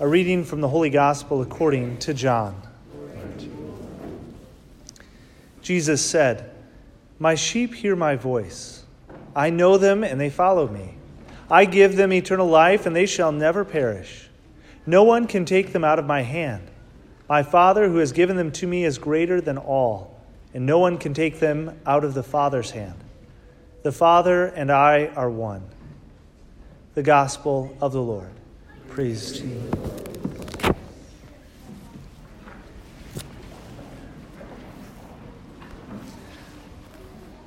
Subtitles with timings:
[0.00, 2.58] A reading from the Holy Gospel according to John.
[5.60, 6.50] Jesus said,
[7.18, 8.84] My sheep hear my voice.
[9.36, 10.94] I know them and they follow me.
[11.50, 14.30] I give them eternal life and they shall never perish.
[14.86, 16.66] No one can take them out of my hand.
[17.28, 20.18] My Father who has given them to me is greater than all,
[20.54, 22.96] and no one can take them out of the Father's hand.
[23.82, 25.68] The Father and I are one.
[26.94, 28.39] The Gospel of the Lord.
[28.90, 29.60] Praise to you.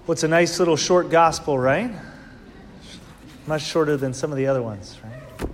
[0.06, 1.92] What's a nice little short gospel, right?
[3.46, 5.50] Much shorter than some of the other ones, right?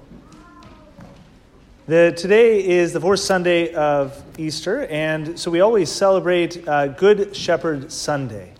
[1.88, 7.36] The, today is the fourth Sunday of Easter, and so we always celebrate uh, Good
[7.36, 8.54] Shepherd Sunday.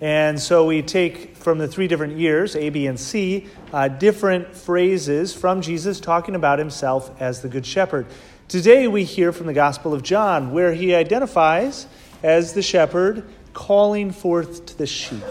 [0.00, 4.54] And so we take from the three different years, A, B, and C, uh, different
[4.54, 8.06] phrases from Jesus talking about himself as the Good Shepherd.
[8.48, 11.86] Today we hear from the Gospel of John, where he identifies
[12.22, 15.24] as the shepherd calling forth to the sheep.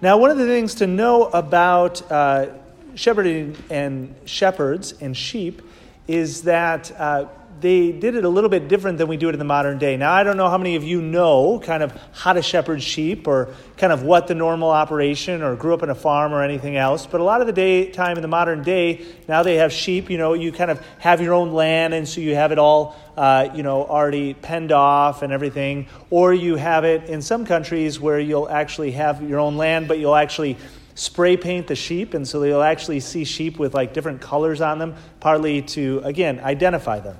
[0.00, 2.46] Now, one of the things to know about uh,
[2.94, 5.60] shepherding and shepherds and sheep
[6.08, 7.26] is that uh,
[7.60, 9.96] they did it a little bit different than we do it in the modern day.
[9.96, 13.26] Now, I don't know how many of you know kind of how to shepherd sheep
[13.26, 16.76] or kind of what the normal operation or grew up in a farm or anything
[16.76, 19.72] else, but a lot of the day time in the modern day, now they have
[19.72, 22.58] sheep, you know, you kind of have your own land and so you have it
[22.58, 27.44] all, uh, you know, already penned off and everything, or you have it in some
[27.44, 30.56] countries where you'll actually have your own land, but you'll actually
[30.94, 34.78] spray paint the sheep, and so you'll actually see sheep with like different colors on
[34.78, 37.16] them, partly to, again, identify them.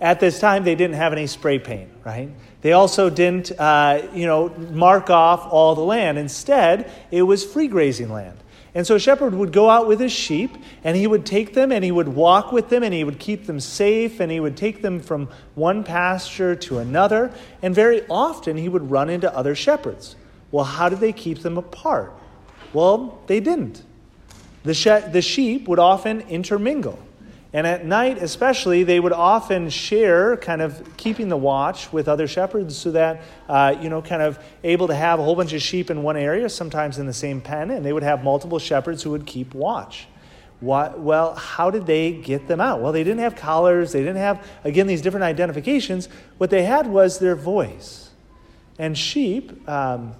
[0.00, 2.30] At this time, they didn't have any spray paint, right?
[2.62, 6.18] They also didn't, uh, you know, mark off all the land.
[6.18, 8.38] Instead, it was free grazing land.
[8.74, 11.72] And so a shepherd would go out with his sheep, and he would take them,
[11.72, 14.56] and he would walk with them, and he would keep them safe, and he would
[14.56, 17.32] take them from one pasture to another.
[17.62, 20.14] And very often, he would run into other shepherds.
[20.52, 22.12] Well, how did they keep them apart?
[22.72, 23.82] Well, they didn't.
[24.62, 26.98] The, she- the sheep would often intermingle.
[27.52, 32.28] And at night, especially, they would often share, kind of keeping the watch with other
[32.28, 35.60] shepherds so that, uh, you know, kind of able to have a whole bunch of
[35.60, 39.02] sheep in one area, sometimes in the same pen, and they would have multiple shepherds
[39.02, 40.06] who would keep watch.
[40.60, 42.80] What, well, how did they get them out?
[42.80, 46.08] Well, they didn't have collars, they didn't have, again, these different identifications.
[46.38, 48.10] What they had was their voice.
[48.78, 50.14] And sheep, um,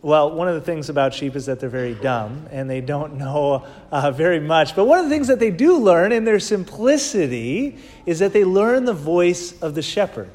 [0.00, 3.18] well, one of the things about sheep is that they're very dumb and they don't
[3.18, 4.76] know uh, very much.
[4.76, 8.44] But one of the things that they do learn in their simplicity is that they
[8.44, 10.30] learn the voice of the shepherd.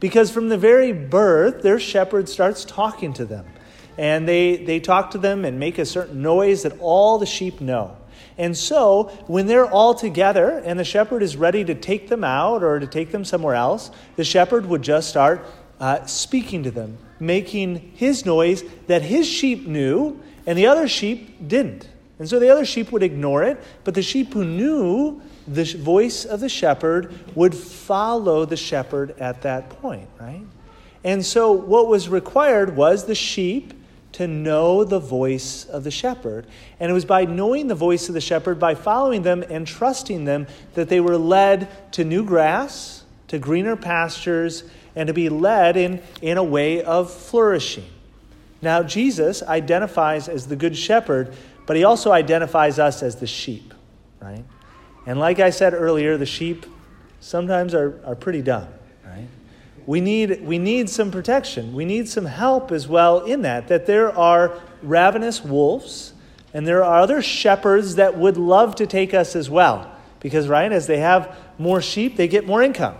[0.00, 3.46] Because from the very birth, their shepherd starts talking to them.
[3.96, 7.60] And they, they talk to them and make a certain noise that all the sheep
[7.60, 7.96] know.
[8.36, 12.64] And so, when they're all together and the shepherd is ready to take them out
[12.64, 15.46] or to take them somewhere else, the shepherd would just start
[15.84, 21.46] uh, speaking to them making his noise that his sheep knew and the other sheep
[21.46, 21.88] didn't.
[22.18, 26.24] And so the other sheep would ignore it, but the sheep who knew the voice
[26.24, 30.42] of the shepherd would follow the shepherd at that point, right?
[31.02, 33.74] And so what was required was the sheep
[34.12, 36.46] to know the voice of the shepherd.
[36.80, 40.24] And it was by knowing the voice of the shepherd, by following them and trusting
[40.24, 44.64] them, that they were led to new grass, to greener pastures,
[44.96, 47.86] and to be led in, in a way of flourishing.
[48.62, 51.34] Now, Jesus identifies as the good shepherd,
[51.66, 53.74] but he also identifies us as the sheep,
[54.20, 54.44] right?
[55.06, 56.66] And like I said earlier, the sheep
[57.20, 58.68] sometimes are, are pretty dumb,
[59.04, 59.26] right?
[59.86, 61.74] We need, we need some protection.
[61.74, 66.14] We need some help as well in that, that there are ravenous wolves
[66.54, 69.90] and there are other shepherds that would love to take us as well.
[70.20, 72.96] Because, right, as they have more sheep, they get more income.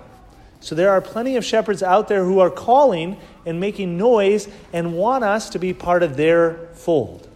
[0.65, 4.95] So there are plenty of shepherds out there who are calling and making noise and
[4.95, 7.29] want us to be part of their fold.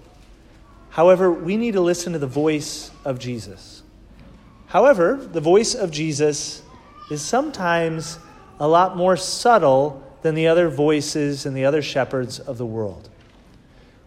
[0.89, 3.83] However, we need to listen to the voice of Jesus.
[4.69, 6.63] However, the voice of Jesus
[7.11, 8.19] is sometimes
[8.59, 13.11] a lot more subtle than the other voices and the other shepherds of the world.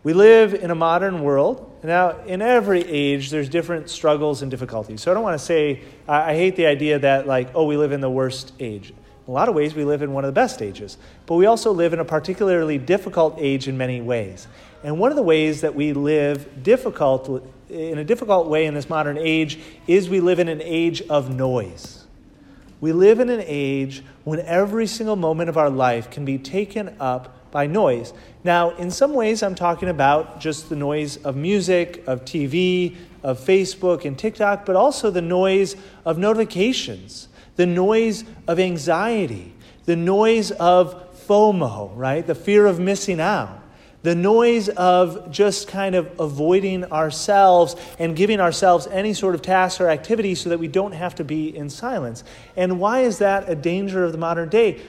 [0.04, 1.80] We live in a modern world.
[1.84, 5.02] Now, in every age, there's different struggles and difficulties.
[5.02, 7.92] So I don't want to say, I hate the idea that, like, oh, we live
[7.92, 8.96] in the worst age.
[9.32, 11.72] A lot of ways, we live in one of the best ages, but we also
[11.72, 14.46] live in a particularly difficult age in many ways.
[14.84, 18.90] And one of the ways that we live difficult, in a difficult way in this
[18.90, 19.58] modern age
[19.88, 22.04] is we live in an age of noise.
[22.82, 26.94] We live in an age when every single moment of our life can be taken
[27.00, 28.12] up by noise.
[28.44, 33.40] Now, in some ways, I'm talking about just the noise of music, of TV, of
[33.40, 39.54] Facebook and TikTok, but also the noise of notifications the noise of anxiety,
[39.86, 42.26] the noise of FOMO, right?
[42.26, 43.62] The fear of missing out.
[44.04, 49.80] The noise of just kind of avoiding ourselves and giving ourselves any sort of task
[49.80, 52.24] or activity so that we don't have to be in silence.
[52.56, 54.82] And why is that a danger of the modern day?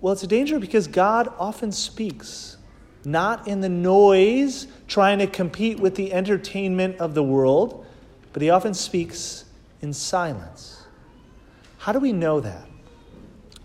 [0.00, 2.56] Well, it's a danger because God often speaks,
[3.04, 7.86] not in the noise trying to compete with the entertainment of the world,
[8.32, 9.44] but He often speaks
[9.82, 10.77] in silence.
[11.78, 12.68] How do we know that?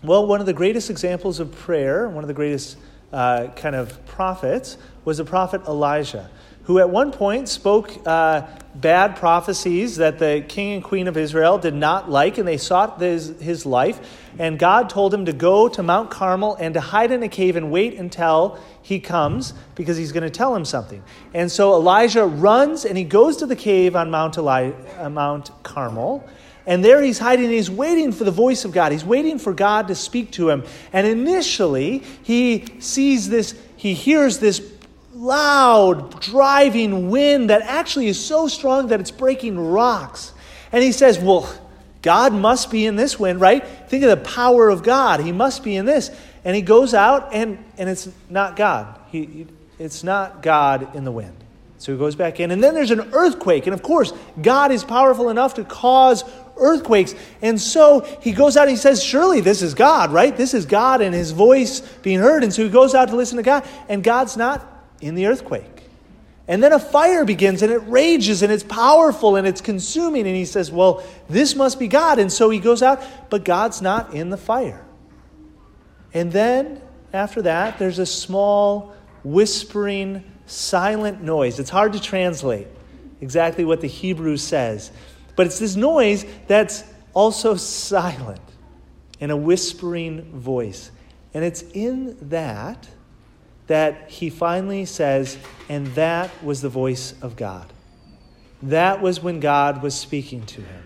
[0.02, 2.76] Well, one of the greatest examples of prayer, one of the greatest
[3.12, 6.30] uh, kind of prophets, was the prophet Elijah,
[6.64, 8.46] who at one point spoke uh,
[8.76, 13.00] bad prophecies that the king and queen of Israel did not like, and they sought
[13.00, 13.98] his, his life.
[14.38, 17.56] And God told him to go to Mount Carmel and to hide in a cave
[17.56, 21.02] and wait until he comes because he's going to tell him something.
[21.34, 25.50] And so Elijah runs and he goes to the cave on Mount, Eli- uh, Mount
[25.64, 26.28] Carmel.
[26.66, 28.92] And there he's hiding, he's waiting for the voice of God.
[28.92, 30.64] He's waiting for God to speak to him.
[30.92, 34.62] And initially, he sees this, he hears this
[35.12, 40.32] loud, driving wind that actually is so strong that it's breaking rocks.
[40.72, 41.48] And he says, Well,
[42.02, 43.66] God must be in this wind, right?
[43.88, 45.20] Think of the power of God.
[45.20, 46.10] He must be in this.
[46.44, 48.98] And he goes out, and, and it's not God.
[49.10, 49.46] He,
[49.78, 51.34] it's not God in the wind.
[51.78, 52.50] So he goes back in.
[52.50, 53.66] And then there's an earthquake.
[53.66, 56.24] And of course, God is powerful enough to cause
[56.56, 57.14] earthquakes.
[57.42, 60.36] And so he goes out and he says, Surely this is God, right?
[60.36, 62.42] This is God and his voice being heard.
[62.42, 64.66] And so he goes out to listen to God, and God's not
[65.00, 65.74] in the earthquake.
[66.46, 70.26] And then a fire begins and it rages and it's powerful and it's consuming.
[70.26, 72.18] And he says, Well, this must be God.
[72.18, 74.84] And so he goes out, but God's not in the fire.
[76.12, 81.58] And then after that, there's a small, whispering, silent noise.
[81.58, 82.66] It's hard to translate
[83.20, 84.90] exactly what the Hebrew says.
[85.36, 88.40] But it's this noise that's also silent
[89.20, 90.90] in a whispering voice.
[91.32, 92.88] And it's in that
[93.66, 95.38] that he finally says,
[95.68, 97.72] and that was the voice of God.
[98.62, 100.84] That was when God was speaking to him.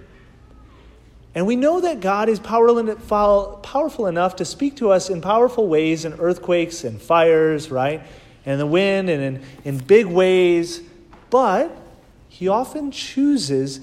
[1.35, 6.05] And we know that God is powerful enough to speak to us in powerful ways
[6.05, 8.03] in earthquakes and fires, right?
[8.47, 10.81] And the wind and in, in big ways.
[11.31, 11.77] But
[12.29, 13.81] he often chooses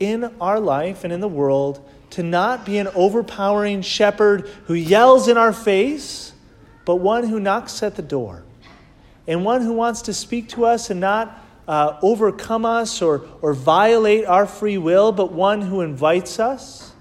[0.00, 5.28] in our life and in the world to not be an overpowering shepherd who yells
[5.28, 6.32] in our face,
[6.84, 8.42] but one who knocks at the door.
[9.28, 13.54] And one who wants to speak to us and not uh, overcome us or, or
[13.54, 16.92] violate our free will, but one who invites us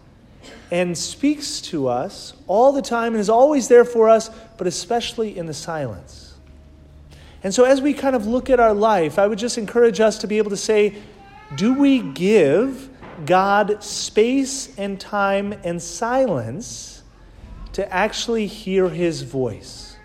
[0.70, 5.36] and speaks to us all the time and is always there for us, but especially
[5.36, 6.36] in the silence.
[7.42, 10.20] And so, as we kind of look at our life, I would just encourage us
[10.20, 10.96] to be able to say,
[11.56, 12.89] do we give
[13.26, 17.04] God space and time and silence
[17.74, 19.98] to actually hear his voice?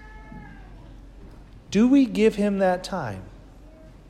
[1.70, 3.22] Do we give him that time?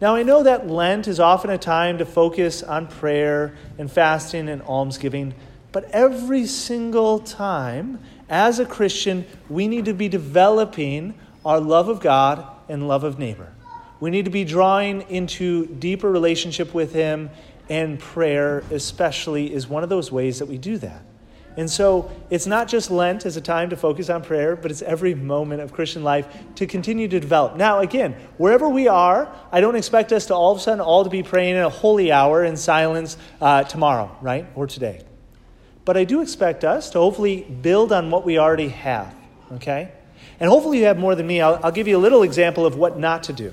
[0.00, 4.48] Now, I know that Lent is often a time to focus on prayer and fasting
[4.48, 5.34] and almsgiving,
[5.72, 11.14] but every single time, as a Christian, we need to be developing
[11.44, 13.52] our love of God and love of neighbor.
[14.00, 17.30] We need to be drawing into deeper relationship with Him,
[17.68, 21.02] and prayer, especially, is one of those ways that we do that.
[21.56, 24.82] And so it's not just Lent as a time to focus on prayer, but it's
[24.82, 27.56] every moment of Christian life to continue to develop.
[27.56, 31.04] Now, again, wherever we are, I don't expect us to all of a sudden all
[31.04, 34.46] to be praying in a holy hour in silence uh, tomorrow, right?
[34.56, 35.02] Or today.
[35.84, 39.14] But I do expect us to hopefully build on what we already have,
[39.52, 39.92] okay?
[40.40, 41.40] And hopefully you have more than me.
[41.40, 43.52] I'll, I'll give you a little example of what not to do.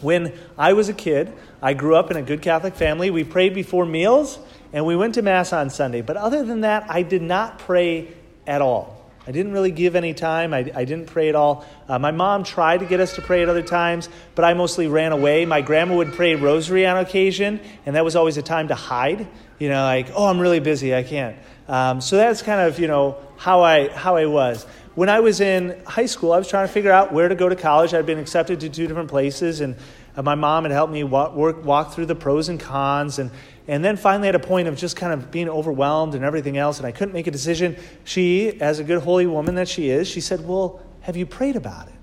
[0.00, 3.10] When I was a kid, I grew up in a good Catholic family.
[3.10, 4.38] We prayed before meals
[4.72, 6.00] and we went to Mass on Sunday.
[6.00, 8.08] But other than that, I did not pray
[8.46, 9.00] at all.
[9.26, 10.54] I didn't really give any time.
[10.54, 11.64] I, I didn't pray at all.
[11.86, 14.88] Uh, my mom tried to get us to pray at other times, but I mostly
[14.88, 15.44] ran away.
[15.44, 19.28] My grandma would pray rosary on occasion, and that was always a time to hide.
[19.58, 21.36] You know, like, oh, I'm really busy, I can't.
[21.68, 24.64] Um, so that's kind of, you know, how I, how I was.
[24.94, 27.48] When I was in high school, I was trying to figure out where to go
[27.48, 27.94] to college.
[27.94, 29.76] I'd been accepted to two different places, and
[30.16, 33.18] uh, my mom had helped me walk, work, walk through the pros and cons.
[33.18, 33.30] And,
[33.68, 36.78] and then finally, at a point of just kind of being overwhelmed and everything else,
[36.78, 40.08] and I couldn't make a decision, she, as a good holy woman that she is,
[40.08, 41.94] she said, Well, have you prayed about it?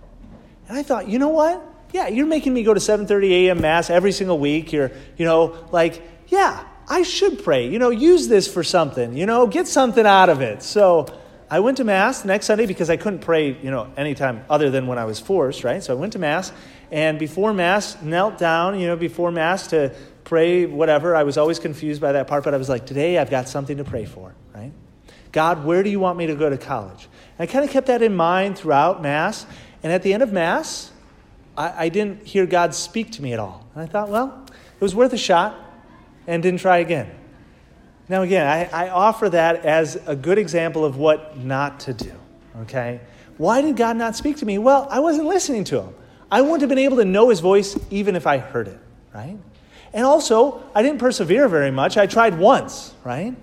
[0.67, 1.63] And I thought, you know what?
[1.93, 3.61] Yeah, you're making me go to 7:30 a.m.
[3.61, 4.73] mass every single week.
[4.73, 7.69] You're, you know, like, yeah, I should pray.
[7.69, 9.15] You know, use this for something.
[9.15, 10.63] You know, get something out of it.
[10.63, 11.07] So
[11.49, 14.87] I went to mass next Sunday because I couldn't pray, you know, anytime other than
[14.87, 15.81] when I was forced, right?
[15.81, 16.51] So I went to mass,
[16.91, 21.15] and before Mass, knelt down, you know, before Mass to pray whatever.
[21.15, 23.77] I was always confused by that part, but I was like, today I've got something
[23.77, 24.72] to pray for, right?
[25.32, 27.08] God, where do you want me to go to college?
[27.38, 29.46] And I kind of kept that in mind throughout Mass.
[29.84, 30.91] And at the end of Mass,
[31.58, 33.65] I, I didn't hear God speak to me at all.
[33.74, 35.56] And I thought, well, it was worth a shot
[36.25, 37.10] and didn't try again.
[38.10, 42.13] Now, again, I, I offer that as a good example of what not to do,
[42.62, 43.01] okay?
[43.38, 44.58] Why did God not speak to me?
[44.58, 45.96] Well, I wasn't listening to him.
[46.31, 48.79] I wouldn't have been able to know his voice even if I heard it,
[49.13, 49.38] right?
[49.93, 51.98] And also, I didn't persevere very much.
[51.98, 53.36] I tried once, right?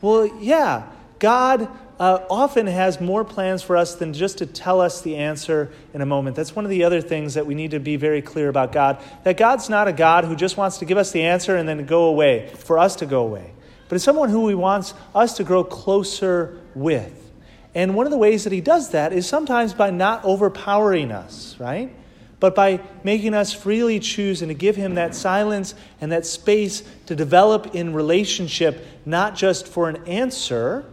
[0.00, 1.68] Well, yeah, God
[2.00, 6.00] uh, often has more plans for us than just to tell us the answer in
[6.00, 6.34] a moment.
[6.34, 9.00] That's one of the other things that we need to be very clear about God.
[9.22, 11.86] That God's not a God who just wants to give us the answer and then
[11.86, 13.52] go away, for us to go away.
[13.88, 17.30] But it's someone who He wants us to grow closer with.
[17.74, 21.56] And one of the ways that He does that is sometimes by not overpowering us,
[21.60, 21.94] right?
[22.42, 26.82] But by making us freely choose and to give Him that silence and that space
[27.06, 30.84] to develop in relationship, not just for an answer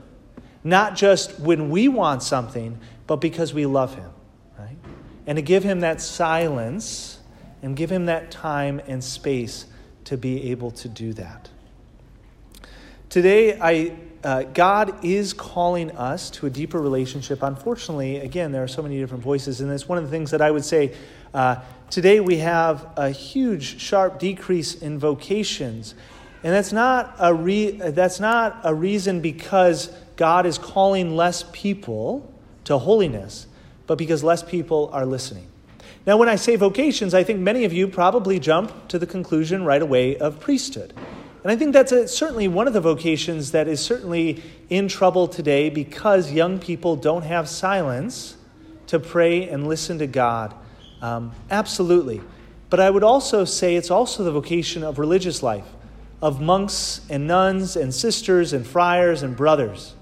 [0.63, 4.09] not just when we want something, but because we love Him,
[4.57, 4.77] right?
[5.25, 7.19] And to give Him that silence
[7.61, 9.65] and give Him that time and space
[10.05, 11.49] to be able to do that.
[13.09, 17.41] Today, I, uh, God is calling us to a deeper relationship.
[17.41, 20.41] Unfortunately, again, there are so many different voices, and it's one of the things that
[20.41, 20.93] I would say.
[21.33, 21.57] Uh,
[21.89, 25.95] today, we have a huge, sharp decrease in vocations,
[26.43, 32.33] and that's not a re- that's not a reason because God is calling less people
[32.65, 33.47] to holiness,
[33.87, 35.47] but because less people are listening.
[36.05, 39.63] Now, when I say vocations, I think many of you probably jump to the conclusion
[39.63, 40.93] right away of priesthood.
[41.43, 45.27] And I think that's a, certainly one of the vocations that is certainly in trouble
[45.27, 48.35] today because young people don't have silence
[48.87, 50.53] to pray and listen to God.
[51.01, 52.21] Um, absolutely.
[52.69, 55.65] But I would also say it's also the vocation of religious life,
[56.21, 59.95] of monks and nuns and sisters and friars and brothers.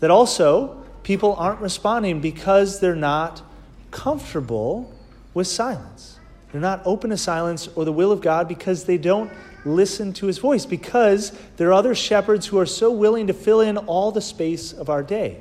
[0.00, 3.42] That also people aren't responding because they're not
[3.90, 4.92] comfortable
[5.32, 6.15] with silence.
[6.56, 9.30] They're not open to silence or the will of God because they don't
[9.66, 13.60] listen to his voice, because there are other shepherds who are so willing to fill
[13.60, 15.36] in all the space of our day.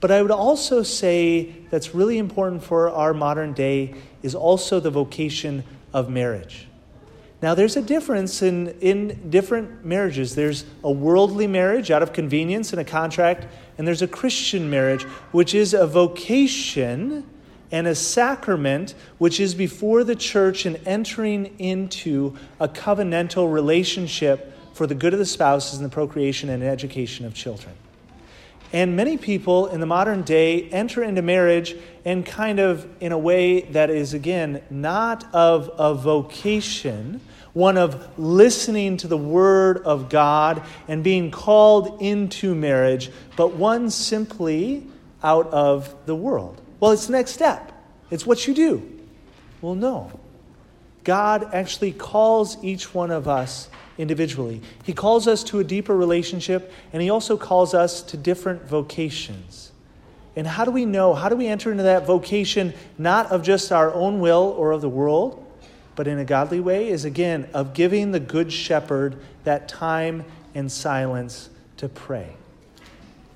[0.00, 4.90] But I would also say that's really important for our modern day is also the
[4.90, 6.66] vocation of marriage.
[7.40, 10.34] Now, there's a difference in, in different marriages.
[10.34, 13.46] There's a worldly marriage out of convenience and a contract,
[13.78, 17.22] and there's a Christian marriage, which is a vocation
[17.76, 24.86] and a sacrament, which is before the church and entering into a covenantal relationship for
[24.86, 27.74] the good of the spouses and the procreation and education of children.
[28.72, 33.18] And many people in the modern day enter into marriage and kind of in a
[33.18, 37.20] way that is, again, not of a vocation,
[37.52, 43.90] one of listening to the Word of God and being called into marriage, but one
[43.90, 44.86] simply
[45.22, 46.62] out of the world.
[46.80, 47.72] Well, it's the next step,
[48.10, 48.90] it's what you do.
[49.60, 50.20] Well, no.
[51.04, 54.60] God actually calls each one of us individually.
[54.84, 59.72] He calls us to a deeper relationship, and He also calls us to different vocations.
[60.34, 61.14] And how do we know?
[61.14, 64.82] How do we enter into that vocation not of just our own will or of
[64.82, 65.42] the world,
[65.94, 66.88] but in a godly way?
[66.88, 72.36] Is again of giving the Good Shepherd that time and silence to pray.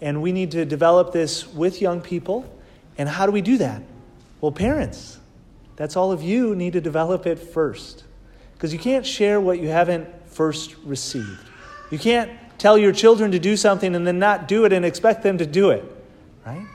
[0.03, 2.45] And we need to develop this with young people.
[3.01, 3.81] And how do we do that?
[4.43, 5.19] Well, parents,
[5.77, 8.05] that's all of you need to develop it first.
[8.53, 11.49] Because you can't share what you haven't first received.
[11.91, 15.23] You can't tell your children to do something and then not do it and expect
[15.23, 15.83] them to do it,
[16.45, 16.67] right?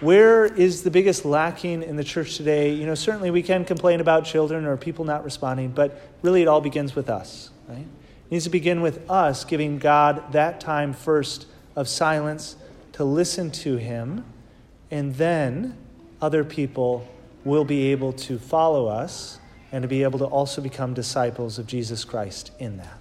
[0.00, 2.74] Where is the biggest lacking in the church today?
[2.74, 6.48] You know, certainly we can complain about children or people not responding, but really it
[6.48, 7.78] all begins with us, right?
[7.78, 12.56] It needs to begin with us giving God that time first of silence
[12.92, 14.22] to listen to Him,
[14.90, 15.76] and then
[16.20, 17.08] other people
[17.44, 19.38] will be able to follow us
[19.72, 22.98] and to be able to also become disciples of Jesus Christ in that.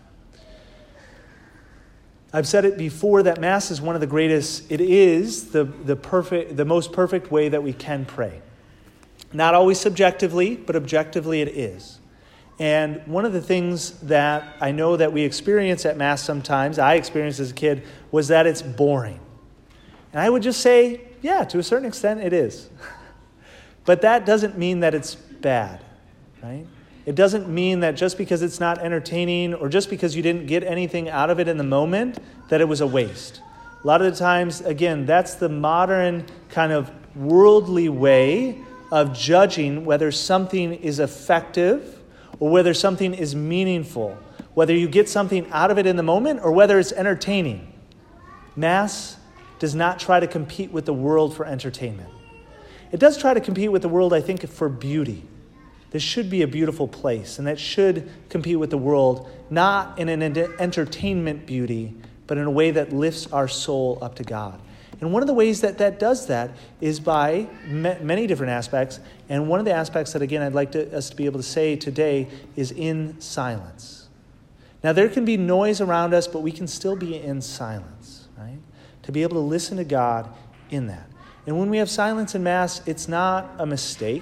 [2.31, 5.95] I've said it before that Mass is one of the greatest, it is the, the,
[5.95, 8.41] perfect, the most perfect way that we can pray.
[9.33, 11.99] Not always subjectively, but objectively it is.
[12.59, 16.95] And one of the things that I know that we experience at Mass sometimes, I
[16.95, 19.19] experienced as a kid, was that it's boring.
[20.11, 22.69] And I would just say, yeah, to a certain extent it is.
[23.85, 25.83] but that doesn't mean that it's bad
[26.41, 26.65] right?
[27.05, 30.63] It doesn't mean that just because it's not entertaining or just because you didn't get
[30.63, 33.41] anything out of it in the moment, that it was a waste.
[33.83, 38.57] A lot of the times, again, that's the modern kind of worldly way
[38.91, 41.99] of judging whether something is effective
[42.39, 44.17] or whether something is meaningful,
[44.53, 47.73] whether you get something out of it in the moment or whether it's entertaining.
[48.55, 49.17] Mass
[49.59, 52.09] does not try to compete with the world for entertainment.
[52.91, 55.23] It does try to compete with the world, I think, for beauty.
[55.91, 60.09] This should be a beautiful place, and that should compete with the world, not in
[60.09, 60.21] an
[60.59, 61.95] entertainment beauty,
[62.27, 64.59] but in a way that lifts our soul up to God.
[65.01, 66.51] And one of the ways that that does that
[66.81, 68.99] is by many different aspects.
[69.29, 71.47] And one of the aspects that, again, I'd like to, us to be able to
[71.47, 74.09] say today is in silence.
[74.83, 77.98] Now, there can be noise around us, but we can still be in silence?
[79.09, 80.29] To be able to listen to God
[80.69, 81.09] in that.
[81.47, 84.21] And when we have silence in Mass, it's not a mistake.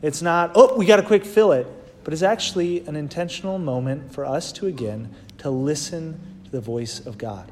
[0.00, 1.66] It's not, oh, we got to quick fill it,
[2.04, 7.04] but it's actually an intentional moment for us to, again, to listen to the voice
[7.04, 7.50] of God.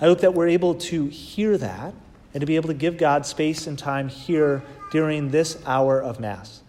[0.00, 1.94] I hope that we're able to hear that
[2.34, 6.18] and to be able to give God space and time here during this hour of
[6.18, 6.64] Mass.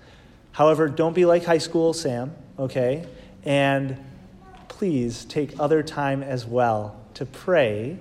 [0.52, 3.08] However, don't be like high school Sam, okay?
[3.46, 3.98] And
[4.68, 7.98] please take other time as well to pray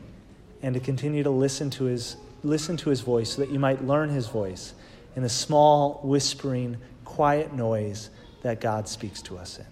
[0.63, 3.85] and to continue to listen to his, listen to his voice so that you might
[3.85, 4.75] learn his voice
[5.17, 8.11] in the small, whispering, quiet noise
[8.43, 9.72] that God speaks to us in.